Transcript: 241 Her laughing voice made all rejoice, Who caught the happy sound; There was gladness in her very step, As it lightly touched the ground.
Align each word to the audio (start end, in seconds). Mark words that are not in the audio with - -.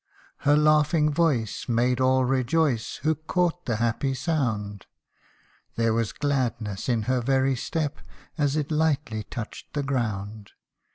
241 0.45 0.49
Her 0.65 0.75
laughing 0.79 1.13
voice 1.13 1.69
made 1.69 1.99
all 2.01 2.25
rejoice, 2.25 2.95
Who 3.03 3.13
caught 3.13 3.67
the 3.67 3.75
happy 3.75 4.15
sound; 4.15 4.87
There 5.75 5.93
was 5.93 6.11
gladness 6.11 6.89
in 6.89 7.03
her 7.03 7.21
very 7.21 7.55
step, 7.55 7.99
As 8.35 8.55
it 8.55 8.71
lightly 8.71 9.21
touched 9.21 9.75
the 9.75 9.83
ground. 9.83 10.53